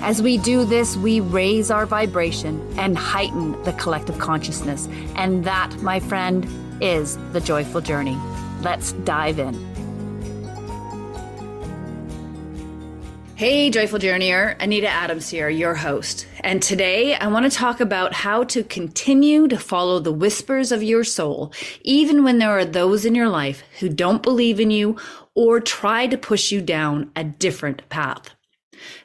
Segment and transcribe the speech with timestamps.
[0.00, 4.88] As we do this, we raise our vibration and heighten the collective consciousness.
[5.16, 6.46] And that, my friend,
[6.80, 8.18] is the joyful journey.
[8.62, 9.72] Let's dive in.
[13.42, 16.28] Hey, Joyful Journeyer, Anita Adams here, your host.
[16.42, 20.84] And today I want to talk about how to continue to follow the whispers of
[20.84, 24.96] your soul, even when there are those in your life who don't believe in you
[25.34, 28.30] or try to push you down a different path.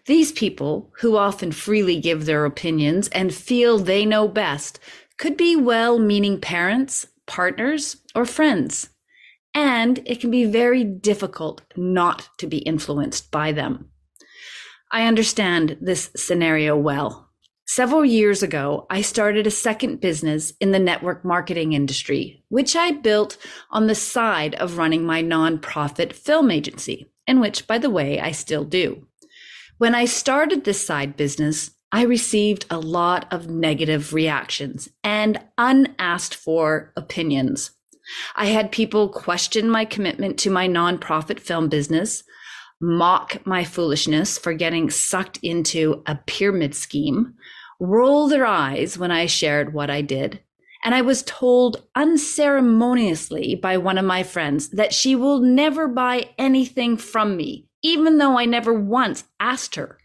[0.06, 4.80] These people, who often freely give their opinions and feel they know best,
[5.18, 8.90] could be well meaning parents, partners, or friends.
[9.54, 13.90] And it can be very difficult not to be influenced by them.
[14.92, 17.28] I understand this scenario well.
[17.70, 22.92] Several years ago, I started a second business in the network marketing industry, which I
[22.92, 23.38] built
[23.70, 28.32] on the side of running my nonprofit film agency, in which, by the way, I
[28.32, 29.06] still do.
[29.80, 36.34] When I started this side business, I received a lot of negative reactions and unasked
[36.34, 37.70] for opinions.
[38.36, 42.24] I had people question my commitment to my nonprofit film business,
[42.82, 47.36] mock my foolishness for getting sucked into a pyramid scheme,
[47.80, 50.40] roll their eyes when I shared what I did.
[50.84, 56.32] And I was told unceremoniously by one of my friends that she will never buy
[56.40, 59.98] anything from me even though I never once asked her.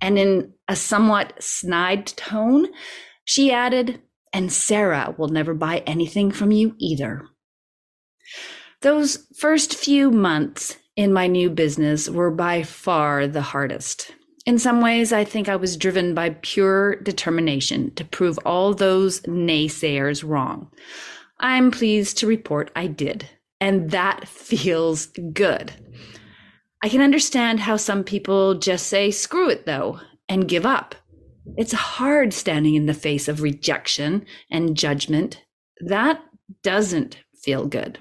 [0.00, 2.68] And in a somewhat snide tone,
[3.24, 4.00] she added,
[4.32, 7.26] And Sarah will never buy anything from you either.
[8.82, 14.12] Those first few months in my new business were by far the hardest.
[14.46, 19.20] In some ways, I think I was driven by pure determination to prove all those
[19.22, 20.70] naysayers wrong.
[21.40, 23.28] I'm pleased to report I did,
[23.60, 25.72] and that feels good.
[26.84, 30.94] I can understand how some people just say, screw it though, and give up.
[31.56, 35.42] It's hard standing in the face of rejection and judgment.
[35.80, 36.20] That
[36.62, 38.00] doesn't feel good.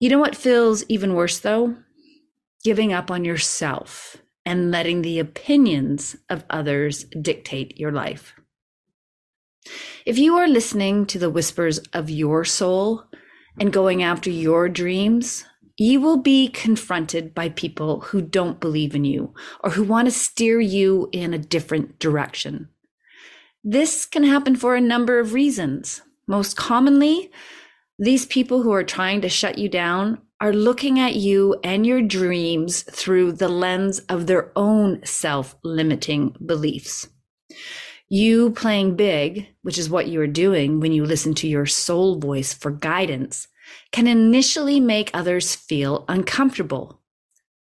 [0.00, 1.76] You know what feels even worse though?
[2.64, 4.16] Giving up on yourself
[4.46, 8.32] and letting the opinions of others dictate your life.
[10.06, 13.04] If you are listening to the whispers of your soul
[13.60, 15.44] and going after your dreams,
[15.78, 20.12] you will be confronted by people who don't believe in you or who want to
[20.12, 22.68] steer you in a different direction.
[23.62, 26.02] This can happen for a number of reasons.
[26.26, 27.30] Most commonly,
[27.96, 32.02] these people who are trying to shut you down are looking at you and your
[32.02, 37.08] dreams through the lens of their own self limiting beliefs.
[38.08, 42.18] You playing big, which is what you are doing when you listen to your soul
[42.18, 43.48] voice for guidance,
[43.92, 47.00] can initially make others feel uncomfortable.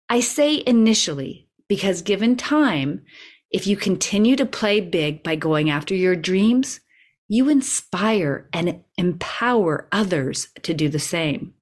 [0.08, 3.02] I say initially because given time,
[3.50, 6.80] if you continue to play big by going after your dreams,
[7.28, 11.54] you inspire and empower others to do the same.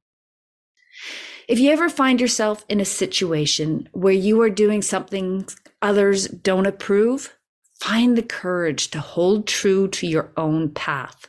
[1.49, 5.47] If you ever find yourself in a situation where you are doing something
[5.83, 7.37] others don't approve,
[7.81, 11.29] find the courage to hold true to your own path.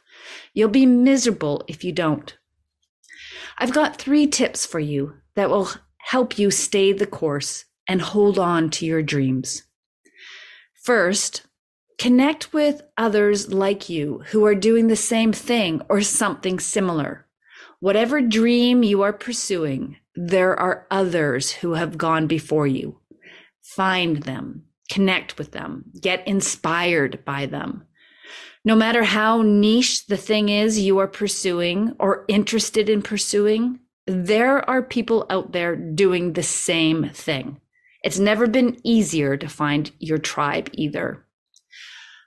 [0.54, 2.38] You'll be miserable if you don't.
[3.58, 8.40] I've got three tips for you that will help you stay the course and hold
[8.40, 9.64] on to your dreams.
[10.84, 11.44] First,
[12.00, 17.28] connect with others like you who are doing the same thing or something similar.
[17.80, 23.00] Whatever dream you are pursuing, there are others who have gone before you.
[23.76, 27.86] Find them, connect with them, get inspired by them.
[28.64, 34.68] No matter how niche the thing is you are pursuing or interested in pursuing, there
[34.70, 37.60] are people out there doing the same thing.
[38.04, 41.26] It's never been easier to find your tribe either.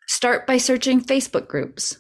[0.09, 1.99] Start by searching Facebook groups.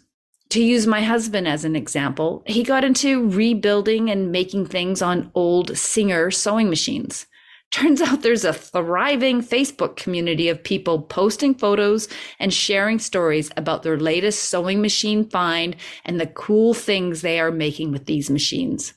[0.50, 5.30] To use my husband as an example, he got into rebuilding and making things on
[5.34, 7.26] old Singer sewing machines.
[7.74, 12.06] Turns out there's a thriving Facebook community of people posting photos
[12.38, 15.74] and sharing stories about their latest sewing machine find
[16.04, 18.94] and the cool things they are making with these machines.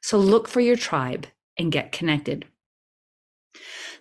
[0.00, 1.26] So look for your tribe
[1.58, 2.46] and get connected.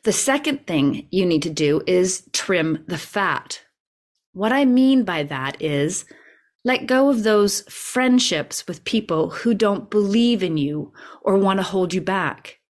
[0.03, 3.65] The second thing you need to do is trim the fat.
[4.31, 6.06] What I mean by that is
[6.63, 11.63] let go of those friendships with people who don't believe in you or want to
[11.63, 12.62] hold you back.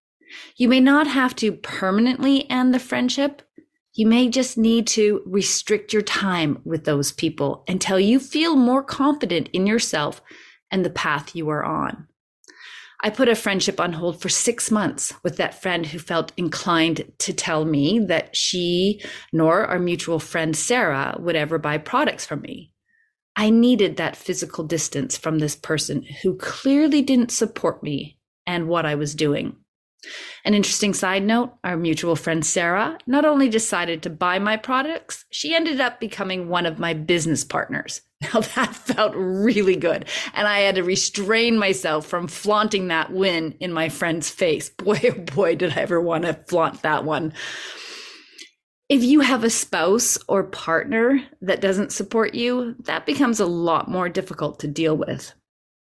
[0.58, 3.42] You may not have to permanently end the friendship.
[3.94, 8.84] You may just need to restrict your time with those people until you feel more
[8.84, 10.22] confident in yourself
[10.70, 12.08] and the path you are on.
[13.02, 17.12] I put a friendship on hold for six months with that friend who felt inclined
[17.20, 19.02] to tell me that she
[19.32, 22.72] nor our mutual friend Sarah would ever buy products from me.
[23.36, 28.18] I needed that physical distance from this person who clearly didn't support me
[28.48, 29.58] and what I was doing.
[30.44, 35.26] An interesting side note our mutual friend Sarah not only decided to buy my products,
[35.32, 38.02] she ended up becoming one of my business partners.
[38.34, 40.06] Now that felt really good.
[40.34, 44.70] And I had to restrain myself from flaunting that win in my friend's face.
[44.78, 47.34] Boy, oh boy, did I ever want to flaunt that one.
[48.88, 53.90] If you have a spouse or partner that doesn't support you, that becomes a lot
[53.90, 55.34] more difficult to deal with.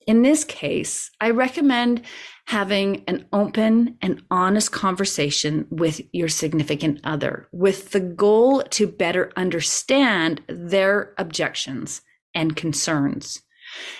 [0.06, 2.02] In this case, I recommend
[2.46, 9.32] having an open and honest conversation with your significant other with the goal to better
[9.36, 12.02] understand their objections
[12.34, 13.42] and concerns.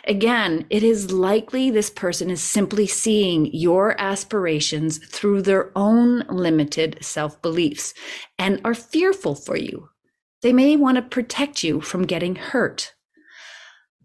[0.06, 6.98] Again, it is likely this person is simply seeing your aspirations through their own limited
[7.00, 7.94] self beliefs
[8.38, 9.88] and are fearful for you.
[10.42, 12.93] They may want to protect you from getting hurt.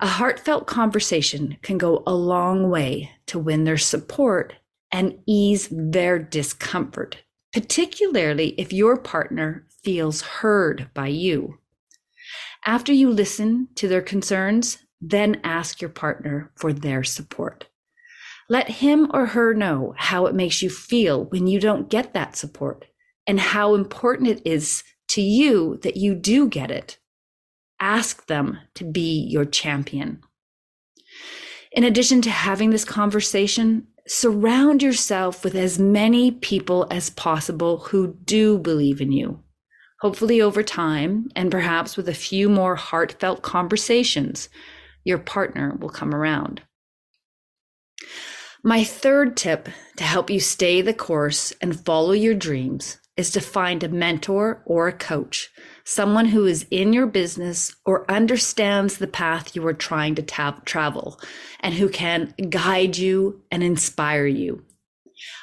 [0.01, 4.53] A heartfelt conversation can go a long way to win their support
[4.93, 7.17] and ease their discomfort,
[7.51, 11.57] particularly if your partner feels heard by you.
[12.65, 17.65] After you listen to their concerns, then ask your partner for their support.
[18.47, 22.37] Let him or her know how it makes you feel when you don't get that
[22.37, 22.85] support
[23.27, 26.99] and how important it is to you that you do get it
[27.79, 30.21] ask them to be your champion.
[31.71, 38.15] In addition to having this conversation, surround yourself with as many people as possible who
[38.25, 39.39] do believe in you.
[40.01, 44.49] Hopefully, over time, and perhaps with a few more heartfelt conversations,
[45.03, 46.61] your partner will come around.
[48.63, 53.41] My third tip to help you stay the course and follow your dreams is to
[53.41, 55.49] find a mentor or a coach
[55.89, 60.61] someone who is in your business or understands the path you are trying to ta-
[60.63, 61.19] travel
[61.61, 64.63] and who can guide you and inspire you.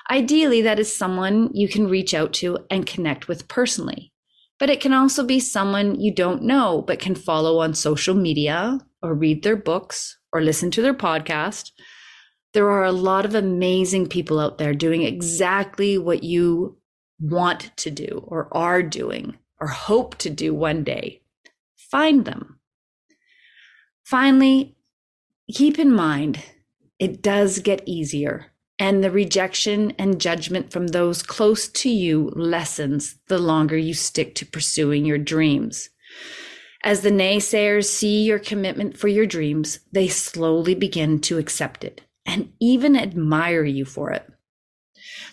[0.08, 4.12] Ideally, that is someone you can reach out to and connect with personally.
[4.61, 8.79] But it can also be someone you don't know but can follow on social media
[9.02, 11.72] or read their books or listen to their podcast.
[12.55, 16.79] There are a lot of amazing people out there doing exactly what you
[17.21, 21.23] want to do or are doing or hope to do one day.
[21.77, 22.59] Find them.
[24.05, 24.77] Finally,
[25.53, 26.43] keep in mind
[26.99, 33.17] it does get easier, and the rejection and judgment from those close to you lessens
[33.29, 35.91] the longer you stick to pursuing your dreams.
[36.83, 42.01] As the naysayers see your commitment for your dreams, they slowly begin to accept it
[42.25, 44.27] and even admire you for it.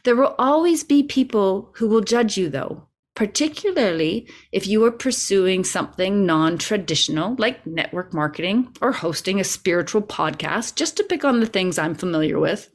[0.03, 5.63] There will always be people who will judge you, though, particularly if you are pursuing
[5.63, 11.39] something non traditional like network marketing or hosting a spiritual podcast, just to pick on
[11.39, 12.69] the things I'm familiar with.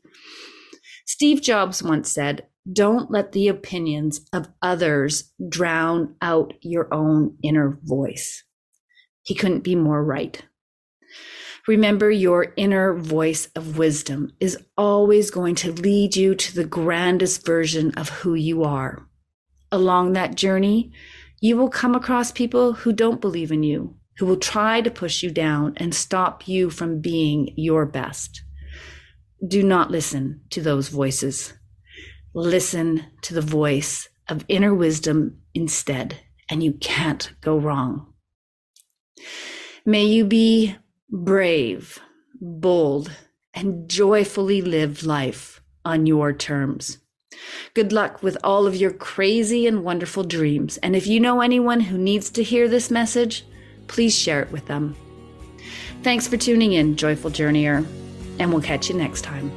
[1.07, 7.79] Steve Jobs once said, Don't let the opinions of others drown out your own inner
[7.83, 8.45] voice.
[9.23, 10.43] He couldn't be more right.
[11.69, 17.47] Remember, your inner voice of wisdom is always going to lead you to the grandest
[17.47, 19.09] version of who you are
[19.71, 20.93] along that journey,
[21.41, 25.23] you will come across people who don't believe in you, who will try to push
[25.23, 28.43] you down and stop you from being your best.
[29.47, 31.53] Do not listen to those voices.
[32.35, 36.19] Listen to the voice of inner wisdom instead,
[36.51, 38.13] and you can't go wrong.
[39.85, 40.77] May you be
[41.11, 41.99] brave,
[42.41, 43.11] bold,
[43.55, 46.99] and joyfully live life on your terms.
[47.75, 50.77] Good luck with all of your crazy and wonderful dreams.
[50.79, 53.47] And if you know anyone who needs to hear this message,
[53.87, 54.97] please share it with them.
[56.03, 57.87] Thanks for tuning in, Joyful Journeyer,
[58.39, 59.51] and we'll catch you next time.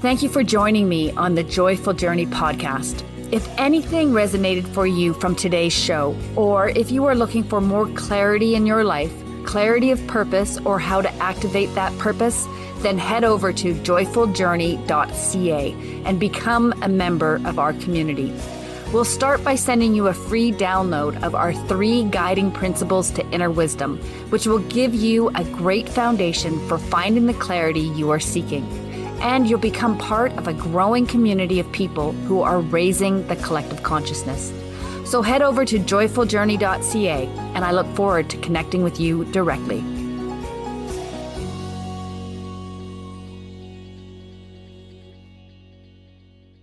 [0.00, 3.04] Thank you for joining me on the Joyful Journey podcast.
[3.32, 7.86] If anything resonated for you from today's show, or if you are looking for more
[7.90, 9.12] clarity in your life,
[9.50, 12.46] clarity of purpose, or how to activate that purpose,
[12.82, 18.32] then head over to joyfuljourney.ca and become a member of our community.
[18.92, 23.50] We'll start by sending you a free download of our three guiding principles to inner
[23.50, 23.98] wisdom,
[24.30, 28.64] which will give you a great foundation for finding the clarity you are seeking.
[29.20, 33.82] And you'll become part of a growing community of people who are raising the collective
[33.82, 34.52] consciousness.
[35.10, 37.26] So head over to joyfuljourney.ca,
[37.56, 39.99] and I look forward to connecting with you directly.